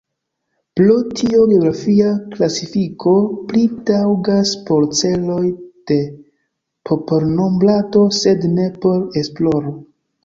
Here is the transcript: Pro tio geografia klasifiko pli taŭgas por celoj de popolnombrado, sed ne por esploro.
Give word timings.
Pro 0.77 0.93
tio 1.17 1.41
geografia 1.49 2.07
klasifiko 2.31 3.13
pli 3.51 3.61
taŭgas 3.89 4.55
por 4.71 4.87
celoj 5.03 5.43
de 5.93 5.99
popolnombrado, 6.91 8.05
sed 8.25 8.49
ne 8.59 8.69
por 8.87 9.01
esploro. 9.25 9.79